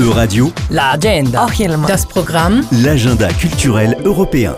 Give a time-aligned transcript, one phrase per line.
[0.00, 1.46] E-Radio, La agenda.
[1.86, 2.62] Das Programm.
[2.72, 4.56] l'agenda culturel européen.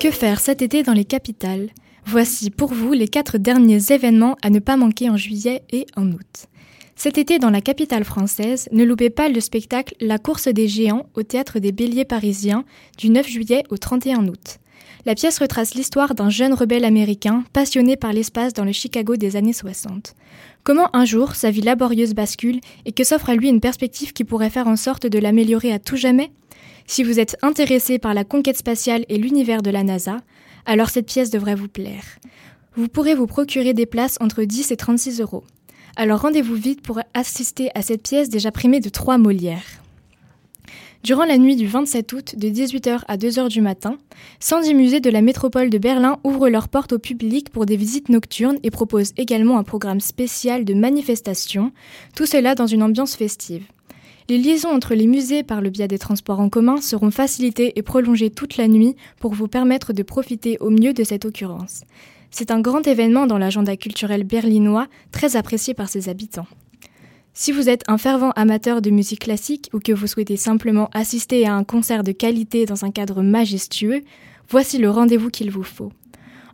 [0.00, 1.68] Que faire cet été dans les capitales?
[2.06, 6.06] Voici pour vous les quatre derniers événements à ne pas manquer en juillet et en
[6.10, 6.46] août.
[6.96, 11.04] Cet été dans la capitale française, ne loupez pas le spectacle La course des géants
[11.14, 12.64] au théâtre des Béliers parisiens
[12.96, 14.60] du 9 juillet au 31 août.
[15.06, 19.36] La pièce retrace l'histoire d'un jeune rebelle américain passionné par l'espace dans le Chicago des
[19.36, 20.14] années 60.
[20.62, 24.24] Comment un jour sa vie laborieuse bascule et que s'offre à lui une perspective qui
[24.24, 26.32] pourrait faire en sorte de l'améliorer à tout jamais?
[26.86, 30.18] Si vous êtes intéressé par la conquête spatiale et l'univers de la NASA,
[30.66, 32.04] alors cette pièce devrait vous plaire.
[32.76, 35.44] Vous pourrez vous procurer des places entre 10 et 36 euros.
[35.96, 39.79] Alors rendez-vous vite pour assister à cette pièce déjà primée de 3 Molières.
[41.02, 43.96] Durant la nuit du 27 août, de 18h à 2h du matin,
[44.40, 48.10] 110 musées de la métropole de Berlin ouvrent leurs portes au public pour des visites
[48.10, 51.72] nocturnes et proposent également un programme spécial de manifestations,
[52.14, 53.64] tout cela dans une ambiance festive.
[54.28, 57.82] Les liaisons entre les musées par le biais des transports en commun seront facilitées et
[57.82, 61.84] prolongées toute la nuit pour vous permettre de profiter au mieux de cette occurrence.
[62.30, 66.46] C'est un grand événement dans l'agenda culturel berlinois, très apprécié par ses habitants.
[67.32, 71.46] Si vous êtes un fervent amateur de musique classique ou que vous souhaitez simplement assister
[71.46, 74.02] à un concert de qualité dans un cadre majestueux,
[74.48, 75.92] voici le rendez-vous qu'il vous faut.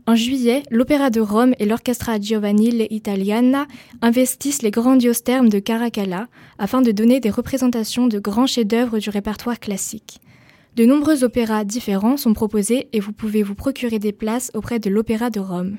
[0.09, 3.67] En juillet, l'Opéra de Rome et l'Orchestra Giovanni Italiana
[4.03, 9.11] investissent les grandioses termes de Caracalla afin de donner des représentations de grands chefs-d'œuvre du
[9.11, 10.21] répertoire classique.
[10.77, 14.91] De nombreux opéras différents sont proposés et vous pouvez vous procurer des places auprès de
[14.91, 15.79] l'Opéra de Rome.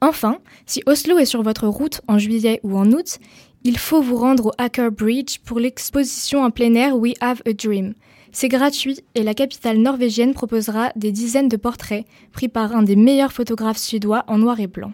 [0.00, 3.18] Enfin, si Oslo est sur votre route en juillet ou en août,
[3.64, 7.52] il faut vous rendre au Hacker Bridge pour l'exposition en plein air We Have a
[7.52, 7.94] Dream.
[8.30, 12.96] C'est gratuit et la capitale norvégienne proposera des dizaines de portraits pris par un des
[12.96, 14.92] meilleurs photographes suédois en noir et blanc.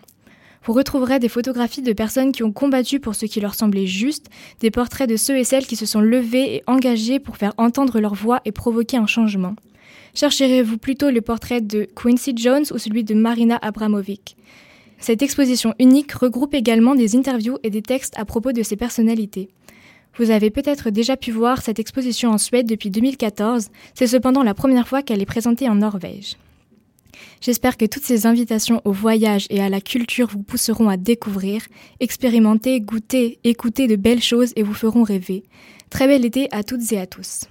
[0.64, 4.30] Vous retrouverez des photographies de personnes qui ont combattu pour ce qui leur semblait juste,
[4.60, 8.00] des portraits de ceux et celles qui se sont levés et engagés pour faire entendre
[8.00, 9.56] leur voix et provoquer un changement.
[10.14, 14.36] Chercherez-vous plutôt le portrait de Quincy Jones ou celui de Marina Abramovic?
[15.04, 19.50] Cette exposition unique regroupe également des interviews et des textes à propos de ces personnalités.
[20.16, 24.54] Vous avez peut-être déjà pu voir cette exposition en Suède depuis 2014, c'est cependant la
[24.54, 26.36] première fois qu'elle est présentée en Norvège.
[27.42, 31.60] J'espère que toutes ces invitations au voyage et à la culture vous pousseront à découvrir,
[32.00, 35.42] expérimenter, goûter, écouter de belles choses et vous feront rêver.
[35.90, 37.42] Très bel été à toutes et à tous.